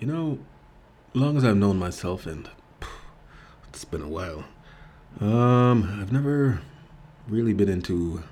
[0.00, 0.38] You know,
[1.14, 2.48] long as I've known myself, and
[2.80, 2.88] phew,
[3.68, 4.44] it's been a while,
[5.20, 6.60] um, I've never
[7.28, 8.22] really been into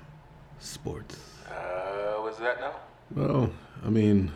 [0.59, 1.17] sports.
[1.47, 2.73] Uh, what's that now?
[3.15, 3.51] Well,
[3.85, 4.31] I mean,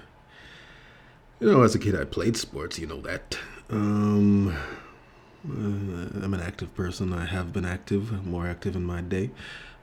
[1.40, 2.78] you know, as a kid, I played sports.
[2.78, 3.38] You know that.
[3.70, 7.12] Um, uh, I'm an active person.
[7.14, 9.32] I have been active, more active in my day.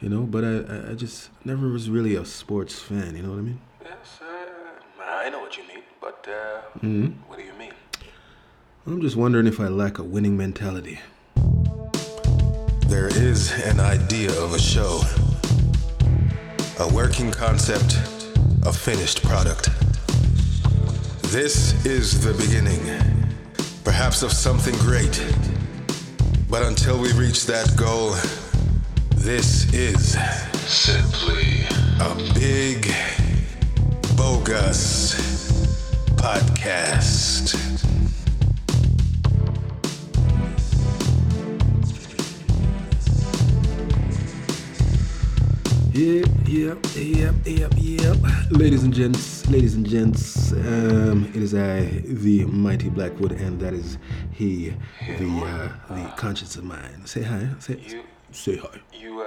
[0.00, 3.16] You know, but I, I- I just never was really a sports fan.
[3.16, 3.60] You know what I mean?
[3.84, 5.69] Yes, uh, I know what you mean,
[6.22, 7.72] but, uh, hmm what do you mean?
[8.86, 10.98] I'm just wondering if I lack a winning mentality.
[12.86, 15.00] There is an idea of a show,
[16.80, 17.96] a working concept,
[18.66, 19.70] a finished product.
[21.30, 22.80] This is the beginning,
[23.84, 25.24] perhaps of something great.
[26.48, 28.14] But until we reach that goal,
[29.14, 30.18] this is
[30.66, 31.62] simply
[32.00, 32.29] a
[36.60, 37.56] podcast.
[45.92, 48.16] Yep, yep, yep, yep, yep.
[48.50, 53.74] Ladies and gents, ladies and gents, um, it is I, the mighty Blackwood, and that
[53.74, 53.98] is
[54.32, 54.70] he,
[55.18, 55.26] the
[55.88, 57.04] uh, the conscience of mine.
[57.06, 57.48] Say hi.
[57.58, 58.68] Say You- say hi.
[58.92, 59.26] You, uh,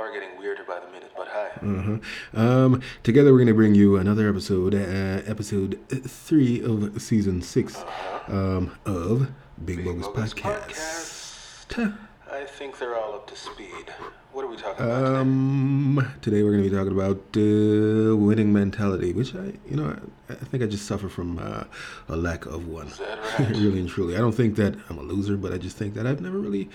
[0.00, 1.50] are getting weirder by the minute, but hi.
[1.60, 2.40] Uh-huh.
[2.40, 7.84] Um, together we're gonna bring you another episode, uh, episode three of season 6
[8.28, 9.30] um, of
[9.62, 11.94] Big, Bogus, Bogus Podcast.
[12.32, 13.92] I think they're all up to speed.
[14.32, 15.18] What are we talking about today?
[15.18, 19.96] Um, today we're going to be talking about uh, winning mentality, which I, you know,
[20.28, 21.64] I, I think I just suffer from uh,
[22.08, 22.86] a lack of one.
[22.86, 23.50] Is that right?
[23.50, 24.16] really and truly.
[24.16, 26.70] I don't think that I'm a loser, but I just think that I've never really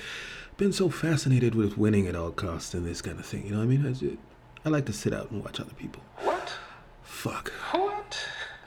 [0.58, 3.46] been so fascinated with winning at all costs and this kind of thing.
[3.46, 3.86] You know what I mean?
[3.86, 4.18] I, just,
[4.64, 6.02] I like to sit out and watch other people.
[6.20, 6.54] What?
[7.04, 7.52] Fuck.
[7.72, 8.18] What?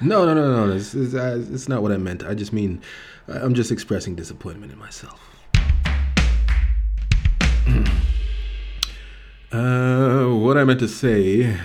[0.01, 0.73] No, no, no, no.
[0.75, 2.25] It's, it's, it's not what I meant.
[2.25, 2.83] I just mean
[3.27, 5.21] I'm just expressing disappointment in myself.
[9.53, 11.57] uh, what I meant to say,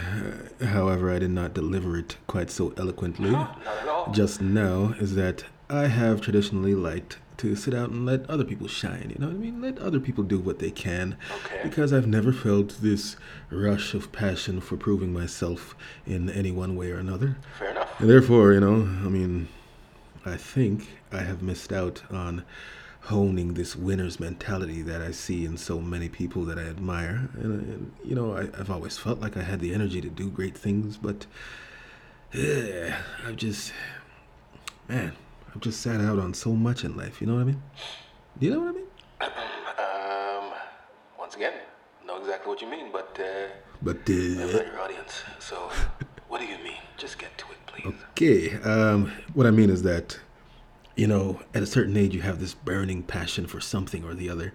[0.62, 4.10] however, I did not deliver it quite so eloquently all.
[4.12, 8.68] just now, is that I have traditionally liked to sit out and let other people
[8.68, 9.10] shine.
[9.10, 9.62] You know what I mean?
[9.62, 11.18] Let other people do what they can.
[11.46, 11.62] Okay.
[11.64, 13.16] Because I've never felt this
[13.50, 17.38] rush of passion for proving myself in any one way or another.
[17.58, 18.00] Fair enough.
[18.00, 19.48] And therefore, you know, I mean,
[20.26, 22.44] I think I have missed out on
[23.08, 27.30] honing this winner's mentality that I see in so many people that I admire.
[27.34, 30.30] And, and you know, I, I've always felt like I had the energy to do
[30.30, 31.26] great things, but
[32.32, 33.74] yeah, I've just,
[34.88, 35.12] man,
[35.54, 37.22] I've just sat out on so much in life.
[37.22, 37.62] You know what I mean?
[38.40, 38.86] Do you know what I mean?
[40.52, 40.54] Um,
[41.20, 41.54] once again,
[42.06, 43.50] know exactly what you mean, but, uh,
[43.82, 45.22] But uh, your audience.
[45.40, 45.70] So,
[46.28, 46.82] what do you mean?
[46.98, 47.94] Just get to it, please.
[48.12, 48.58] Okay.
[48.64, 50.20] Um, what I mean is that,
[50.96, 54.30] you know, at a certain age, you have this burning passion for something or the
[54.30, 54.54] other.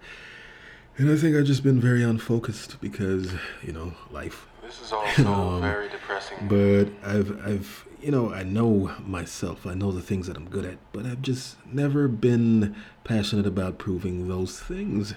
[0.97, 3.31] And I think I've just been very unfocused because,
[3.63, 4.49] you know, life.
[4.69, 6.37] This is also Um, very depressing.
[6.47, 9.67] But I've, I've, you know, I know myself.
[9.67, 13.79] I know the things that I'm good at, but I've just never been passionate about
[13.79, 15.15] proving those things.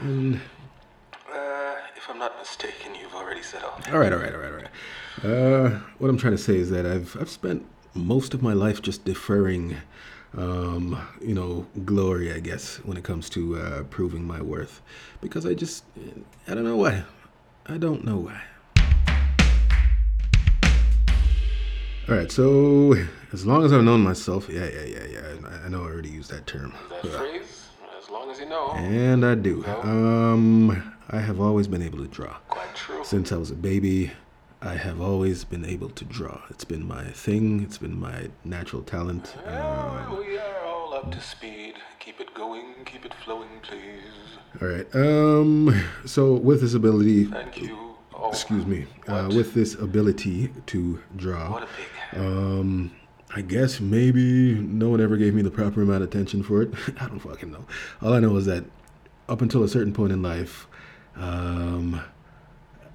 [0.00, 0.40] And
[1.28, 3.92] Uh, if I'm not mistaken, you've already said all that.
[3.92, 4.70] All right, all right, all right, all right.
[5.24, 8.80] Uh, what I'm trying to say is that I've I've spent most of my life
[8.80, 9.76] just deferring,
[10.36, 14.80] um, you know, glory, I guess, when it comes to uh, proving my worth,
[15.20, 15.84] because I just
[16.48, 17.02] I don't know why.
[17.66, 18.40] I don't know why.
[22.10, 22.96] All right, so
[23.32, 25.48] as long as I've known myself, yeah, yeah, yeah, yeah.
[25.64, 26.74] I, know I already used that term.
[26.88, 27.18] That Yeah.
[27.18, 29.64] phrase, as long as you know, And I do.
[29.84, 32.34] Um, I have always been able to draw.
[32.48, 33.04] quite true.
[33.04, 34.10] Since I was a baby,
[34.60, 36.40] I have always been able to draw.
[36.50, 37.62] It's been my thing.
[37.62, 39.36] It's been my natural talent.
[39.46, 41.74] Um, we are all up to speed.
[42.00, 44.02] Keep it going, keep it flowing, please.
[44.60, 44.88] all right.
[44.96, 45.80] Um.
[46.06, 47.78] So with this ability, Thank you.
[48.22, 51.52] Oh, excuse me, uh, with this ability to draw.
[51.52, 51.86] What a pig.
[52.16, 52.92] Um,
[53.34, 56.74] I guess maybe no one ever gave me the proper amount of attention for it.
[57.00, 57.64] I don't fucking know.
[58.02, 58.64] All I know is that
[59.28, 60.66] up until a certain point in life,
[61.16, 62.00] um,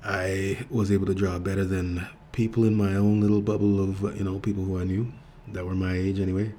[0.03, 4.23] I was able to draw better than people in my own little bubble of you
[4.23, 5.11] know people who I knew
[5.49, 6.53] that were my age anyway.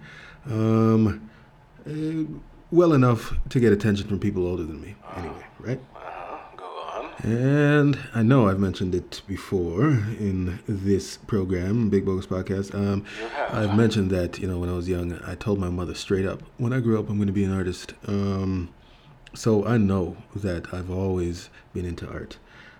[0.46, 1.30] Um,
[1.86, 2.24] eh,
[2.70, 5.80] well enough to get attention from people older than me anyway, right?
[7.22, 12.74] And I know I've mentioned it before in this program, Big Bogus Podcast.
[12.74, 13.04] Um,
[13.50, 16.42] I've mentioned that you know when I was young, I told my mother straight up,
[16.58, 17.94] when I grow up, I'm going to be an artist.
[18.06, 18.72] Um,
[19.34, 22.38] so I know that I've always been into art,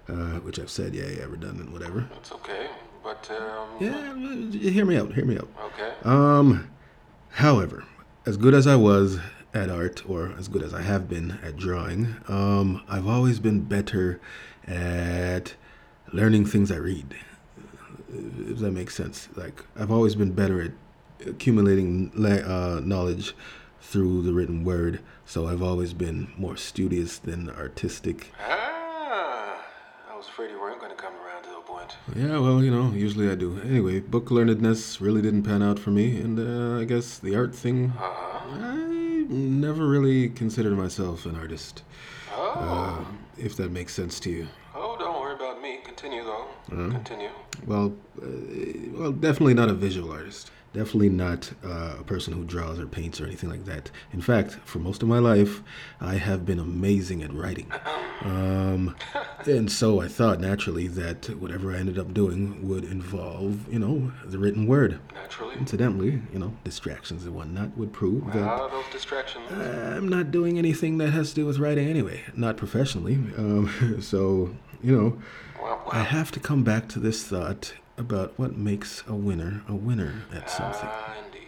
[0.08, 2.08] uh, which I've said, yeah, yeah, redundant, whatever.
[2.16, 2.68] It's okay,
[3.02, 3.68] but, um...
[3.78, 5.48] Yeah, hear me out, hear me out.
[5.66, 5.92] Okay.
[6.04, 6.68] Um,
[7.36, 7.84] However,
[8.24, 9.18] as good as I was
[9.56, 13.60] at art, or as good as I have been at drawing, um, I've always been
[13.62, 14.20] better
[14.66, 15.54] at
[16.12, 17.16] learning things I read.
[18.12, 19.28] If that makes sense.
[19.34, 20.72] Like, I've always been better at
[21.26, 23.34] accumulating uh, knowledge
[23.80, 28.32] through the written word, so I've always been more studious than artistic.
[28.40, 29.64] Ah,
[30.10, 31.96] I was afraid you weren't going to come around to the point.
[32.14, 33.60] Yeah, well, you know, usually I do.
[33.64, 37.54] Anyway, book learnedness really didn't pan out for me, and uh, I guess the art
[37.54, 38.32] thing, Uh-huh.
[38.48, 38.85] I
[39.28, 41.82] never really considered myself an artist.
[42.34, 43.04] Oh.
[43.04, 43.04] Uh,
[43.38, 44.48] if that makes sense to you.
[44.74, 45.78] oh, don't worry about me.
[45.84, 46.46] Continue, though.
[46.68, 47.30] Continue.
[47.66, 48.26] Well, uh,
[48.92, 50.50] well, definitely not a visual artist.
[50.72, 53.90] Definitely not uh, a person who draws or paints or anything like that.
[54.12, 55.62] In fact, for most of my life,
[56.00, 57.72] I have been amazing at writing.
[58.22, 58.96] Um,
[59.46, 64.12] and so I thought naturally that whatever I ended up doing would involve, you know,
[64.24, 64.98] the written word.
[65.14, 65.56] Naturally.
[65.56, 69.50] Incidentally, you know, distractions and whatnot would prove that those distractions.
[69.52, 73.14] I'm not doing anything that has to do with writing anyway, not professionally.
[73.36, 75.18] Um, so, you know,
[75.90, 80.22] I have to come back to this thought about what makes a winner a winner
[80.34, 80.88] at something.
[81.24, 81.42] Indeed.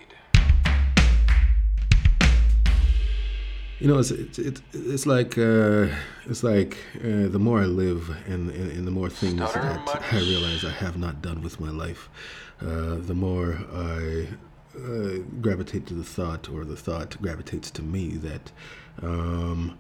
[3.81, 5.87] You know, it's it's it's, it's like uh,
[6.27, 10.03] it's like uh, the more I live and, and, and the more things Stutter that?
[10.13, 12.09] I realize I have not done with my life,
[12.61, 14.29] uh, the more I
[14.77, 18.51] uh, gravitate to the thought, or the thought gravitates to me that
[19.03, 19.79] um,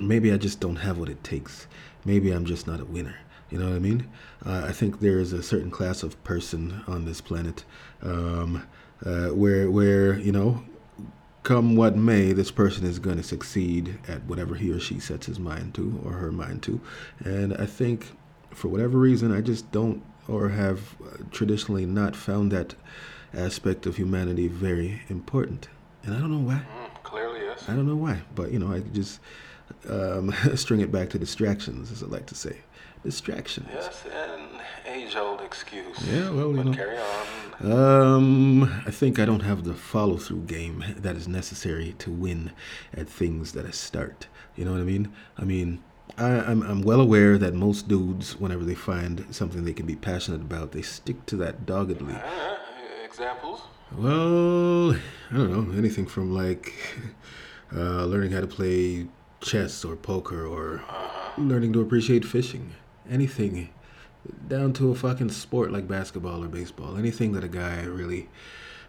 [0.00, 1.68] maybe I just don't have what it takes.
[2.04, 3.16] Maybe I'm just not a winner.
[3.50, 4.08] You know what I mean?
[4.44, 7.64] Uh, I think there is a certain class of person on this planet
[8.02, 8.66] um,
[9.04, 10.62] uh, where where you know
[11.42, 15.24] come what may, this person is going to succeed at whatever he or she sets
[15.24, 16.78] his mind to or her mind to.
[17.20, 18.08] And I think
[18.50, 22.74] for whatever reason, I just don't or have uh, traditionally not found that
[23.32, 25.68] aspect of humanity very important.
[26.02, 26.56] And I don't know why.
[26.56, 27.64] Mm, clearly, yes.
[27.66, 29.20] I don't know why, but you know, I just
[29.88, 32.58] um, string it back to distractions, as I like to say.
[33.04, 33.68] Distractions.
[33.72, 35.96] Yes, an age-old excuse.
[36.06, 36.72] Yeah, well, you but know.
[36.72, 37.72] Carry on.
[37.72, 42.52] Um, I think I don't have the follow through game that is necessary to win
[42.92, 44.26] at things that I start.
[44.56, 45.12] You know what I mean?
[45.36, 45.82] I mean,
[46.16, 49.96] I, I'm, I'm well aware that most dudes, whenever they find something they can be
[49.96, 52.14] passionate about, they stick to that doggedly.
[52.14, 52.56] Uh,
[53.04, 53.62] examples?
[53.96, 56.74] Well, I don't know, anything from like
[57.74, 59.06] uh, learning how to play
[59.40, 60.82] chess or poker or
[61.38, 62.72] learning to appreciate fishing.
[63.08, 63.70] Anything
[64.46, 66.96] down to a fucking sport like basketball or baseball.
[66.96, 68.28] Anything that a guy really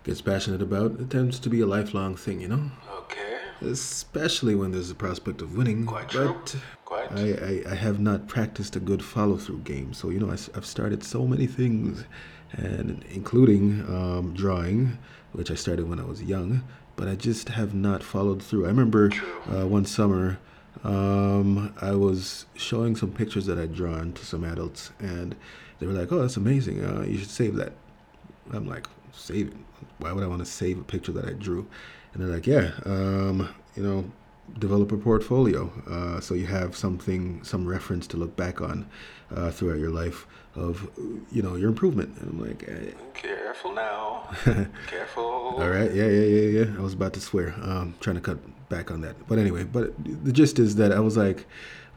[0.04, 2.72] gets passionate about, it tends to be a lifelong thing, you know?
[2.98, 3.38] Okay.
[3.62, 5.86] Especially when there's a prospect of winning.
[5.86, 6.34] Quite true.
[6.34, 6.56] but
[6.86, 7.12] Quite.
[7.12, 9.94] I, I, I have not practiced a good follow through game.
[9.94, 12.06] So, you know, I, have started so many things,
[12.54, 14.98] and including um, drawing,
[15.34, 16.64] which I started when I was young,
[16.96, 18.66] but I just have not followed through.
[18.66, 19.12] I remember
[19.48, 20.40] uh, one summer
[20.84, 25.36] um, I was showing some pictures that I'd drawn to some adults, and
[25.80, 26.84] they were like, oh, that's amazing.
[26.84, 27.74] Uh, you should save that.
[28.52, 29.58] I'm like, save it?
[30.00, 31.68] Why would I want to save a picture that I drew?
[32.14, 34.12] And they're like, yeah, um, you know,
[34.58, 38.88] develop a portfolio uh, so you have something, some reference to look back on
[39.36, 40.26] uh, throughout your life
[40.56, 40.90] of,
[41.32, 42.18] you know, your improvement.
[42.20, 44.28] And I'm like, eh, Careful now.
[44.88, 45.24] Careful.
[45.24, 46.78] all right, yeah, yeah, yeah, yeah.
[46.78, 47.54] I was about to swear.
[47.62, 48.38] Um, trying to cut
[48.70, 49.64] back on that, but anyway.
[49.64, 49.94] But
[50.26, 51.46] the gist is that I was like,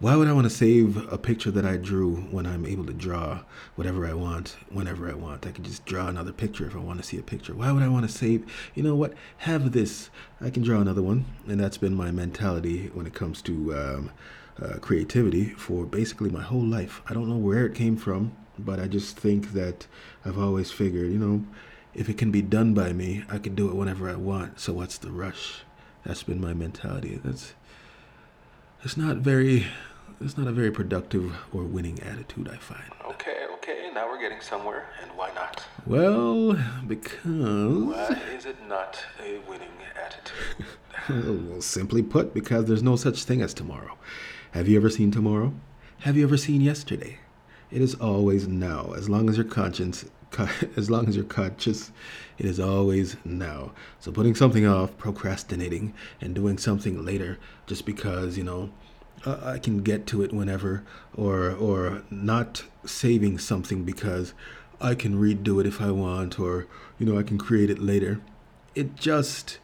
[0.01, 2.93] why would I want to save a picture that I drew when I'm able to
[2.93, 3.41] draw
[3.77, 5.47] whatever I want, whenever I want?
[5.47, 7.55] I can just draw another picture if I want to see a picture.
[7.55, 8.45] Why would I want to save?
[8.75, 9.15] You know what?
[9.39, 10.11] Have this.
[10.41, 14.11] I can draw another one, and that's been my mentality when it comes to um,
[14.61, 17.01] uh, creativity for basically my whole life.
[17.09, 19.87] I don't know where it came from, but I just think that
[20.25, 21.45] I've always figured, you know,
[21.95, 24.61] if it can be done by me, I can do it whenever I want.
[24.61, 25.63] So what's the rush?
[26.05, 27.21] That's been my mentality.
[27.23, 27.55] That's
[28.85, 29.67] it's not very
[30.21, 32.85] it's not a very productive or winning attitude, I find.
[33.05, 33.91] Okay, okay.
[33.93, 35.65] Now we're getting somewhere, and why not?
[35.85, 39.69] Well, because Why is it not a winning
[40.01, 40.67] attitude?
[41.49, 43.99] well, simply put, because there's no such thing as tomorrow.
[44.53, 45.53] Have you ever seen tomorrow?
[46.01, 47.19] Have you ever seen yesterday?
[47.71, 48.93] It is always now.
[48.97, 50.05] As long as your conscience,
[50.77, 51.91] as long as you're conscious,
[52.39, 53.73] it is always now.
[54.01, 58.71] So putting something off, procrastinating, and doing something later just because you know
[59.25, 60.83] uh, I can get to it whenever,
[61.15, 64.35] or or not saving something because
[64.81, 66.67] I can redo it if I want, or
[66.99, 68.21] you know I can create it later.
[68.75, 69.59] It just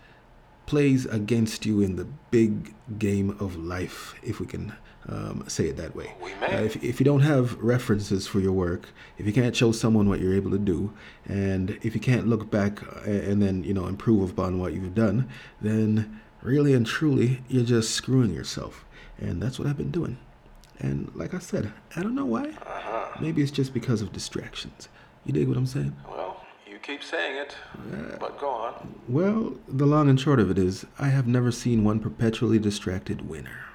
[0.67, 4.75] plays against you in the big game of life, if we can
[5.09, 6.15] um, say it that way.
[6.23, 6.47] We may.
[6.47, 10.09] Uh, if, if you don't have references for your work, if you can't show someone
[10.09, 10.93] what you're able to do,
[11.27, 14.95] and if you can't look back uh, and then you know improve upon what you've
[14.95, 15.29] done,
[15.61, 18.85] then really and truly you're just screwing yourself.
[19.19, 20.19] And that's what I've been doing.
[20.79, 22.45] And like I said, I don't know why.
[22.45, 23.19] Uh-huh.
[23.21, 24.89] Maybe it's just because of distractions.
[25.25, 25.97] You dig what I'm saying?
[26.09, 27.57] Well, you keep saying it,
[28.21, 28.95] but go on.
[29.09, 33.29] Well, the long and short of it is, I have never seen one perpetually distracted
[33.29, 33.68] winner.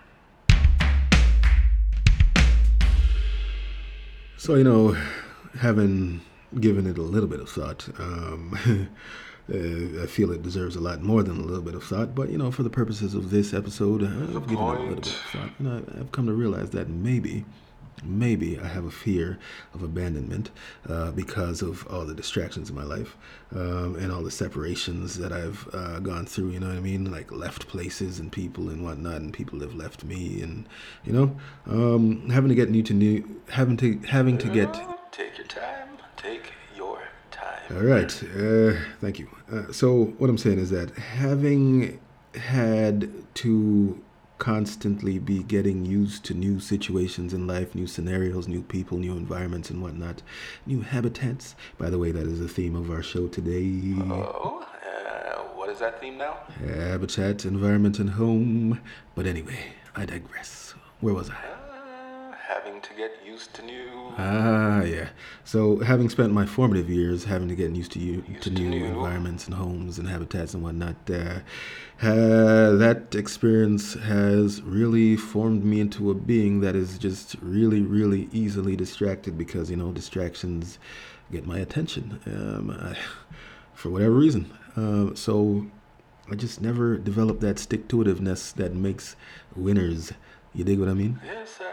[4.44, 4.92] So, you know,
[5.58, 6.20] having
[6.60, 8.54] given it a little bit of thought, um,
[9.50, 12.14] uh, I feel it deserves a lot more than a little bit of thought.
[12.14, 15.08] But, you know, for the purposes of this episode, I've given it a little bit
[15.08, 15.50] of thought.
[15.58, 17.46] You know, I've come to realize that maybe,
[18.04, 19.40] maybe I have a fear
[19.74, 20.50] of abandonment
[20.88, 23.18] uh, because of all the distractions in my life
[23.52, 26.52] um, and all the separations that I've uh, gone through.
[26.52, 27.12] You know what I mean?
[27.12, 30.68] Like left places and people and whatnot, and people have left me, and
[31.04, 31.36] you know,
[31.68, 34.74] um, having to get new to new, having to having to get.
[35.12, 35.90] Take your time.
[36.18, 37.00] Take your
[37.32, 37.78] time.
[37.78, 38.24] All right.
[38.24, 39.30] Uh, thank you.
[39.52, 42.00] Uh, so what I'm saying is that having
[42.36, 44.02] had to
[44.44, 49.70] constantly be getting used to new situations in life, new scenarios, new people, new environments,
[49.70, 50.22] and whatnot,
[50.66, 51.56] new habitats.
[51.78, 53.96] By the way, that is the theme of our show today.
[54.02, 56.40] Oh, uh, what is that theme now?
[56.60, 58.82] Habitat, environment, and home.
[59.16, 60.74] But anyway, I digress.
[61.00, 61.63] Where was I?
[62.50, 63.90] Uh, having to get used to new.
[64.18, 65.10] Ah, yeah.
[65.44, 68.56] So, having spent my formative years having to get used to you Used to to
[68.56, 68.86] new, new.
[68.86, 71.40] environments and homes and habitats and whatnot, uh,
[72.00, 78.30] ha- that experience has really formed me into a being that is just really, really
[78.32, 80.80] easily distracted because you know distractions
[81.32, 82.98] get my attention um, I,
[83.74, 84.52] for whatever reason.
[84.76, 85.66] Um, so,
[86.32, 89.16] I just never developed that stick-to-itiveness that makes
[89.56, 90.14] winners.
[90.54, 91.20] You dig what I mean?
[91.26, 91.66] Yes, I,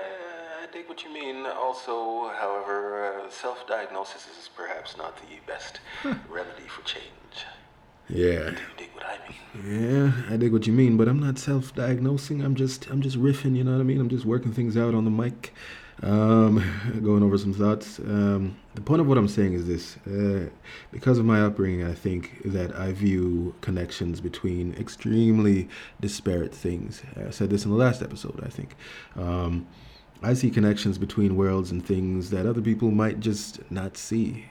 [0.90, 1.46] what you mean.
[1.46, 5.78] Also, however, uh, self diagnosis is perhaps not the best
[6.28, 7.04] remedy for change.
[8.08, 8.50] Yeah.
[8.50, 9.36] You dig what I mean?
[9.64, 12.42] Yeah, I dig what you mean, but I'm not self-diagnosing.
[12.42, 13.56] I'm just, I'm just riffing.
[13.56, 14.00] You know what I mean?
[14.00, 15.54] I'm just working things out on the mic,
[16.02, 16.56] um,
[17.04, 18.00] going over some thoughts.
[18.00, 20.48] Um, the point of what I'm saying is this: uh,
[20.90, 25.68] because of my upbringing, I think that I view connections between extremely
[26.00, 27.00] disparate things.
[27.16, 28.42] I said this in the last episode.
[28.44, 28.74] I think.
[29.14, 29.68] Um,
[30.22, 34.46] I see connections between worlds and things that other people might just not see,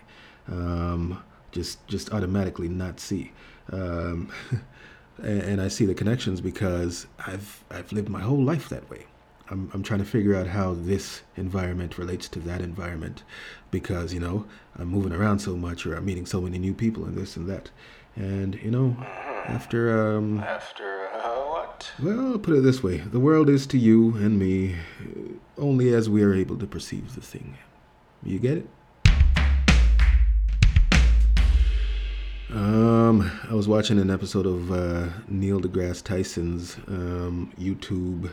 [0.47, 3.31] um, just just automatically not see,
[3.71, 4.31] um,
[5.23, 9.05] and, I see the connections because I've I've lived my whole life that way.
[9.51, 13.23] I'm I'm trying to figure out how this environment relates to that environment,
[13.69, 14.45] because you know
[14.75, 17.47] I'm moving around so much or I'm meeting so many new people and this and
[17.47, 17.69] that,
[18.15, 18.97] and you know
[19.45, 20.98] after um, After
[21.99, 22.05] what?
[22.15, 24.75] well, put it this way the world is to you and me
[25.57, 27.57] only as we are able to perceive the thing.
[28.23, 28.67] You get it?
[32.51, 38.31] Um, I was watching an episode of uh, Neil deGrasse Tyson's um, YouTube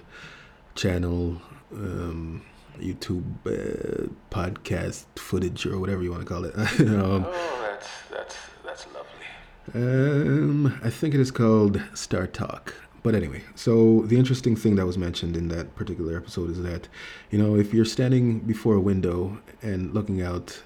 [0.74, 1.40] channel,
[1.72, 2.42] um,
[2.78, 6.54] YouTube uh, podcast footage, or whatever you want to call it.
[6.80, 9.74] um, Oh, that's that's that's lovely.
[9.74, 12.74] um, I think it is called Star Talk.
[13.06, 16.88] But anyway, so the interesting thing that was mentioned in that particular episode is that,
[17.30, 20.60] you know, if you're standing before a window and looking out,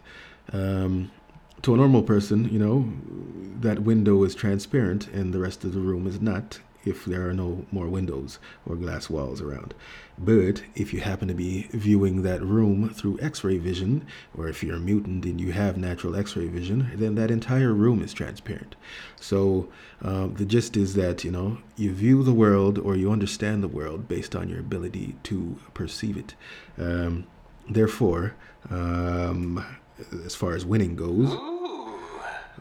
[0.54, 1.10] um,
[1.60, 2.90] to a normal person, you know,
[3.60, 7.34] that window is transparent and the rest of the room is not if there are
[7.34, 9.74] no more windows or glass walls around.
[10.18, 14.06] But if you happen to be viewing that room through x ray vision,
[14.36, 17.72] or if you're a mutant and you have natural x ray vision, then that entire
[17.72, 18.76] room is transparent.
[19.16, 19.68] So
[20.02, 23.68] um, the gist is that, you know, you view the world or you understand the
[23.68, 26.34] world based on your ability to perceive it.
[26.78, 27.26] Um,
[27.68, 28.34] therefore,
[28.70, 29.64] um,
[30.24, 31.30] as far as winning goes,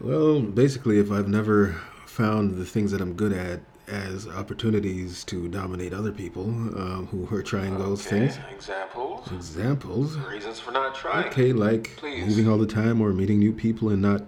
[0.00, 5.48] well, basically, if I've never found the things that I'm good at as opportunities to
[5.48, 9.30] dominate other people um, who are trying those things, Examples.
[9.32, 11.26] examples, Reasons for not trying.
[11.28, 12.26] okay, like Please.
[12.26, 14.22] moving all the time or meeting new people and not,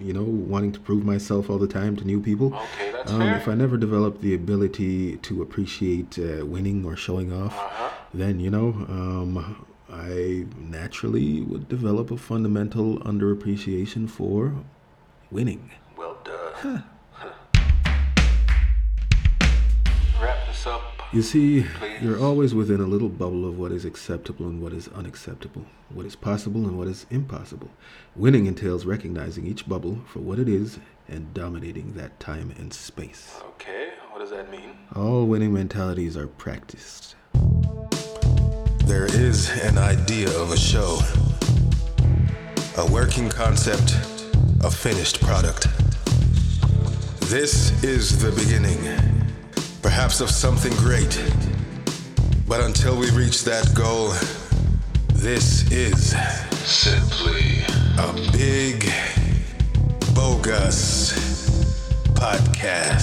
[0.00, 2.54] you know, wanting to prove myself all the time to new people.
[2.54, 3.36] Okay, that's Um, fair.
[3.36, 7.90] if I never developed the ability to appreciate uh, winning or showing off, Uh-huh.
[8.14, 14.54] then you know um, I naturally would develop a fundamental underappreciation for
[15.30, 15.70] winning.
[15.96, 16.74] Well done.
[16.74, 16.84] Wrap
[21.10, 22.02] You see, Please.
[22.02, 26.04] you're always within a little bubble of what is acceptable and what is unacceptable, what
[26.04, 27.70] is possible and what is impossible.
[28.14, 33.40] Winning entails recognizing each bubble for what it is and dominating that time and space.
[33.54, 34.76] Okay, what does that mean?
[34.94, 37.14] All winning mentalities are practiced.
[38.84, 40.98] there is an idea of a show,
[42.76, 43.94] a working concept,
[44.62, 45.68] a finished product.
[47.30, 48.78] This is the beginning,
[49.82, 51.22] perhaps of something great.
[52.46, 54.12] But until we reach that goal,
[55.14, 56.16] this is
[56.64, 57.62] simply
[57.98, 58.90] a big,
[60.14, 61.12] bogus
[62.14, 62.97] podcast.